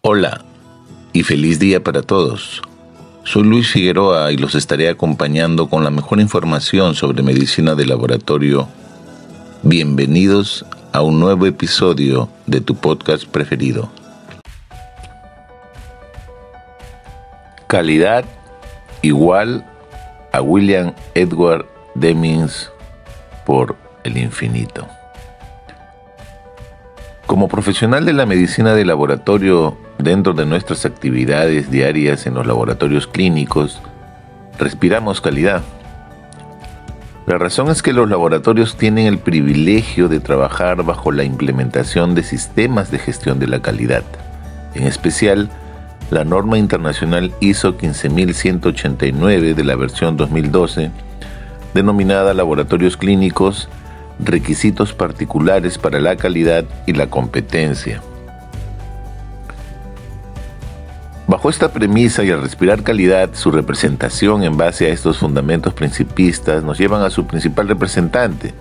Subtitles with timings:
[0.00, 0.44] Hola
[1.12, 2.62] y feliz día para todos.
[3.24, 8.68] Soy Luis Figueroa y los estaré acompañando con la mejor información sobre medicina de laboratorio.
[9.64, 13.90] Bienvenidos a un nuevo episodio de tu podcast preferido.
[17.66, 18.24] Calidad
[19.02, 19.66] igual
[20.32, 22.70] a William Edward Demings
[23.44, 23.74] por
[24.04, 24.86] el infinito.
[27.26, 33.06] Como profesional de la medicina de laboratorio dentro de nuestras actividades diarias en los laboratorios
[33.06, 33.80] clínicos,
[34.58, 35.62] respiramos calidad.
[37.26, 42.22] La razón es que los laboratorios tienen el privilegio de trabajar bajo la implementación de
[42.22, 44.04] sistemas de gestión de la calidad,
[44.74, 45.50] en especial
[46.10, 50.90] la norma internacional ISO 15189 de la versión 2012,
[51.74, 53.68] denominada Laboratorios Clínicos,
[54.18, 58.00] requisitos particulares para la calidad y la competencia.
[61.28, 66.64] Bajo esta premisa y al respirar calidad, su representación en base a estos fundamentos principistas
[66.64, 68.54] nos llevan a su principal representante,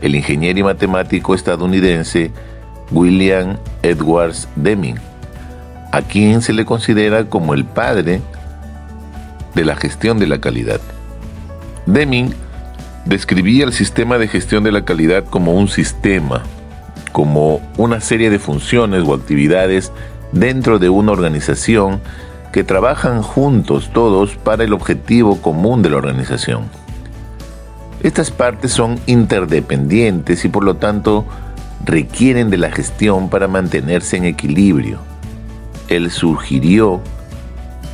[0.00, 2.30] el ingeniero y matemático estadounidense
[2.92, 5.00] William Edwards Deming,
[5.90, 8.20] a quien se le considera como el padre
[9.56, 10.80] de la gestión de la calidad.
[11.86, 12.32] Deming
[13.04, 16.44] describía el sistema de gestión de la calidad como un sistema,
[17.10, 19.90] como una serie de funciones o actividades
[20.32, 22.00] dentro de una organización
[22.52, 26.64] que trabajan juntos todos para el objetivo común de la organización.
[28.02, 31.24] Estas partes son interdependientes y por lo tanto
[31.84, 34.98] requieren de la gestión para mantenerse en equilibrio.
[35.88, 37.00] Él sugirió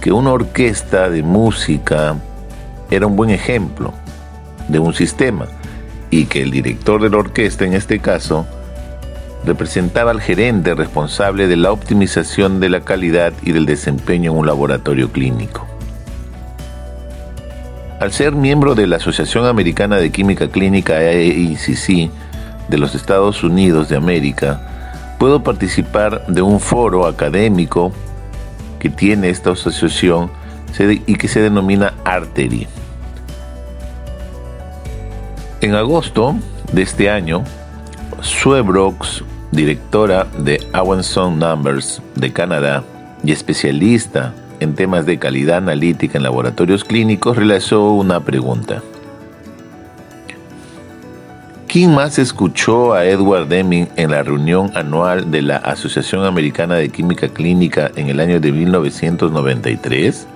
[0.00, 2.16] que una orquesta de música
[2.90, 3.92] era un buen ejemplo
[4.68, 5.46] de un sistema
[6.10, 8.46] y que el director de la orquesta en este caso
[9.44, 14.46] representaba al gerente responsable de la optimización de la calidad y del desempeño en un
[14.46, 15.66] laboratorio clínico.
[18.00, 22.10] Al ser miembro de la Asociación Americana de Química Clínica AACC
[22.68, 27.92] de los Estados Unidos de América, puedo participar de un foro académico
[28.80, 30.30] que tiene esta asociación
[31.06, 32.66] y que se denomina Artery.
[35.60, 36.34] En agosto
[36.72, 37.44] de este año,
[38.20, 42.82] Sue Brooks directora de Awenson Numbers de Canadá
[43.22, 48.82] y especialista en temas de calidad analítica en laboratorios clínicos, realizó una pregunta.
[51.68, 56.90] ¿Quién más escuchó a Edward Deming en la reunión anual de la Asociación Americana de
[56.90, 60.26] Química Clínica en el año de 1993?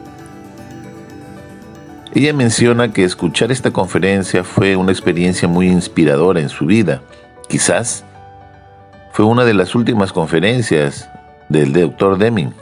[2.14, 7.02] Ella menciona que escuchar esta conferencia fue una experiencia muy inspiradora en su vida.
[7.48, 8.04] Quizás
[9.16, 11.08] fue una de las últimas conferencias
[11.48, 12.52] del doctor Deming.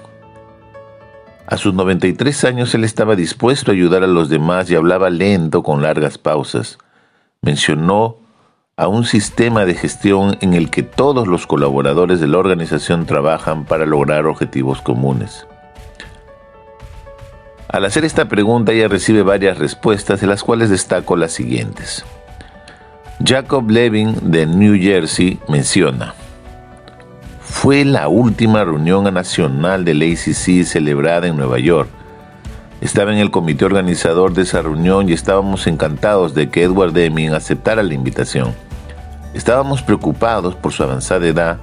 [1.48, 5.64] A sus 93 años él estaba dispuesto a ayudar a los demás y hablaba lento
[5.64, 6.78] con largas pausas.
[7.42, 8.18] Mencionó
[8.76, 13.64] a un sistema de gestión en el que todos los colaboradores de la organización trabajan
[13.64, 15.48] para lograr objetivos comunes.
[17.66, 22.04] Al hacer esta pregunta ella recibe varias respuestas, de las cuales destaco las siguientes.
[23.24, 26.14] Jacob Levin de New Jersey menciona,
[27.54, 31.88] fue la última reunión nacional del ACC celebrada en Nueva York.
[32.82, 37.32] Estaba en el comité organizador de esa reunión y estábamos encantados de que Edward Deming
[37.32, 38.54] aceptara la invitación.
[39.32, 41.58] Estábamos preocupados por su avanzada edad,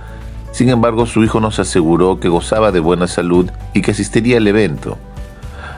[0.51, 4.47] sin embargo su hijo nos aseguró que gozaba de buena salud y que asistiría al
[4.47, 4.97] evento.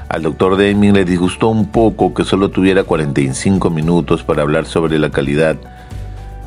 [0.08, 5.00] Al doctor Deming le disgustó un poco que solo tuviera 45 minutos para hablar sobre
[5.00, 5.58] la calidad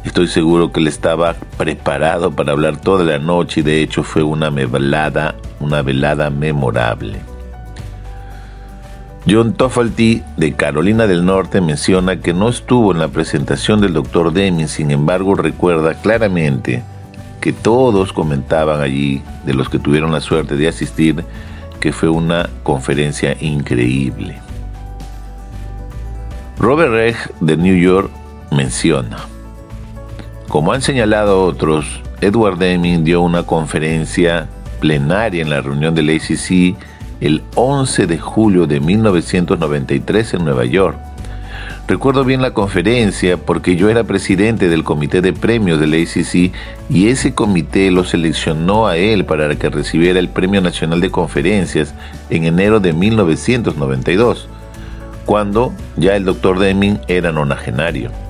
[0.07, 4.23] Estoy seguro que él estaba preparado para hablar toda la noche y de hecho fue
[4.23, 7.19] una velada, una velada memorable.
[9.29, 14.33] John Toffalty de Carolina del Norte menciona que no estuvo en la presentación del Dr.
[14.33, 16.85] Deming, sin embargo recuerda claramente
[17.41, 21.25] que todos comentaban allí, de los que tuvieron la suerte de asistir,
[21.81, 24.39] que fue una conferencia increíble.
[26.59, 28.09] Robert Reg de New York
[28.53, 29.19] menciona,
[30.49, 34.49] como han señalado otros, Edward Deming dio una conferencia
[34.81, 36.77] plenaria en la reunión del ACC
[37.21, 40.99] el 11 de julio de 1993 en Nueva York.
[41.89, 46.53] Recuerdo bien la conferencia porque yo era presidente del comité de premios del ACC
[46.91, 51.95] y ese comité lo seleccionó a él para que recibiera el Premio Nacional de Conferencias
[52.29, 54.49] en enero de 1992,
[55.27, 58.26] cuando ya el doctor Deming era nonagenario.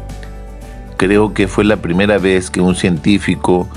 [0.97, 3.69] Creo que fue la primera vez que un científico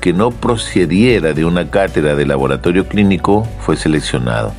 [0.00, 4.52] que no procediera de una cátedra de laboratorio clínico fue seleccionado.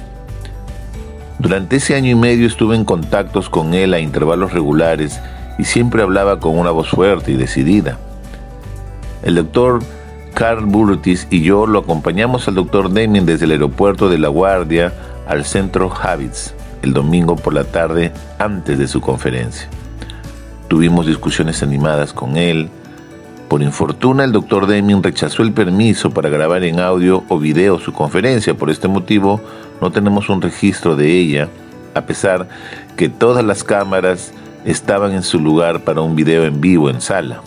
[1.39, 5.19] Durante ese año y medio estuve en contactos con él a intervalos regulares
[5.57, 7.97] y siempre hablaba con una voz fuerte y decidida.
[9.23, 9.79] El doctor
[10.33, 14.93] Carl Burtis y yo lo acompañamos al doctor Deming desde el aeropuerto de La Guardia
[15.27, 19.67] al centro Habits el domingo por la tarde antes de su conferencia.
[20.69, 22.69] Tuvimos discusiones animadas con él.
[23.47, 27.91] Por infortuna, el doctor Deming rechazó el permiso para grabar en audio o video su
[27.91, 28.53] conferencia.
[28.53, 29.41] Por este motivo,
[29.81, 31.49] no tenemos un registro de ella,
[31.95, 32.47] a pesar
[32.95, 34.31] que todas las cámaras
[34.63, 37.41] estaban en su lugar para un video en vivo en sala.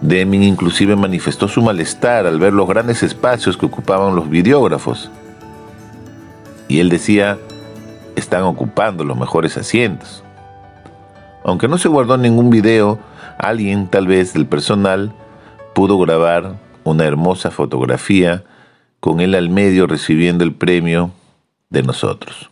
[0.00, 5.08] Deming inclusive manifestó su malestar al ver los grandes espacios que ocupaban los videógrafos.
[6.66, 7.38] Y él decía,
[8.16, 10.25] están ocupando los mejores asientos.
[11.46, 12.98] Aunque no se guardó ningún video,
[13.38, 15.12] alguien, tal vez del personal,
[15.76, 18.42] pudo grabar una hermosa fotografía
[18.98, 21.12] con él al medio recibiendo el premio
[21.70, 22.50] de nosotros.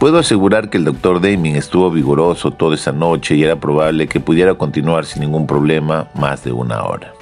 [0.00, 4.18] Puedo asegurar que el doctor Deming estuvo vigoroso toda esa noche y era probable que
[4.18, 7.14] pudiera continuar sin ningún problema más de una hora.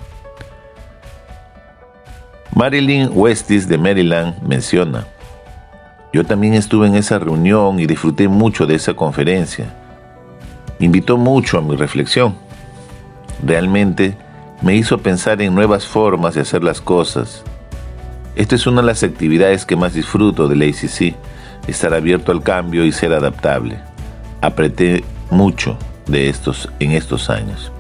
[2.55, 5.07] Marilyn Westis de Maryland menciona,
[6.15, 9.75] yo también estuve en esa reunión y disfruté mucho de esa conferencia.
[10.79, 12.37] Invitó mucho a mi reflexión.
[13.45, 14.17] Realmente
[14.63, 17.43] me hizo pensar en nuevas formas de hacer las cosas.
[18.37, 21.17] Esta es una de las actividades que más disfruto del ACC,
[21.67, 23.81] estar abierto al cambio y ser adaptable.
[24.41, 25.77] Apreté mucho
[26.07, 27.73] de estos en estos años.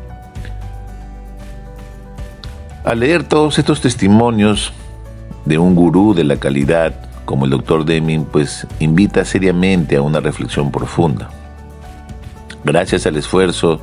[2.84, 4.72] Al leer todos estos testimonios
[5.44, 10.20] de un gurú de la calidad como el doctor Deming, pues invita seriamente a una
[10.20, 11.30] reflexión profunda.
[12.64, 13.80] Gracias al esfuerzo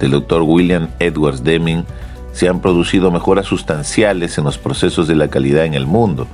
[0.00, 1.84] del doctor William Edwards Deming,
[2.32, 6.26] se han producido mejoras sustanciales en los procesos de la calidad en el mundo.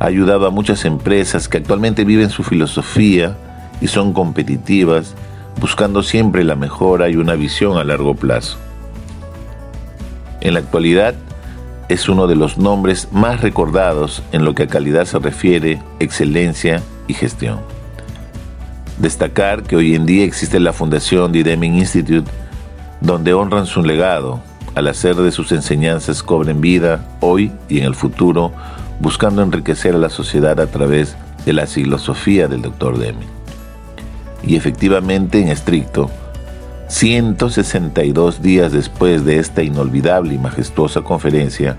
[0.00, 3.36] Ha ayudado a muchas empresas que actualmente viven su filosofía
[3.80, 5.14] y son competitivas,
[5.60, 8.58] buscando siempre la mejora y una visión a largo plazo.
[10.40, 11.14] En la actualidad,
[11.88, 16.82] es uno de los nombres más recordados en lo que a calidad se refiere, excelencia
[17.06, 17.60] y gestión.
[18.98, 22.30] Destacar que hoy en día existe la fundación The Deming Institute,
[23.00, 24.40] donde honran su legado,
[24.74, 28.52] al hacer de sus enseñanzas cobren vida hoy y en el futuro,
[29.00, 32.98] buscando enriquecer a la sociedad a través de la filosofía del Dr.
[32.98, 33.28] Deming.
[34.42, 36.10] Y efectivamente, en estricto,
[36.88, 41.76] 162 días después de esta inolvidable y majestuosa conferencia,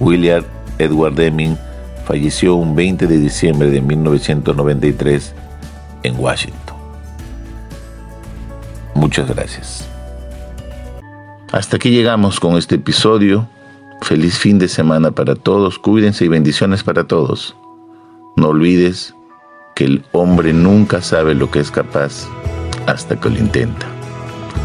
[0.00, 0.44] William
[0.78, 1.56] Edward Deming
[2.04, 5.32] falleció un 20 de diciembre de 1993
[6.02, 6.76] en Washington.
[8.94, 9.88] Muchas gracias.
[11.52, 13.48] Hasta aquí llegamos con este episodio.
[14.00, 15.78] Feliz fin de semana para todos.
[15.78, 17.56] Cuídense y bendiciones para todos.
[18.36, 19.14] No olvides
[19.76, 22.26] que el hombre nunca sabe lo que es capaz
[22.86, 23.86] hasta que lo intenta.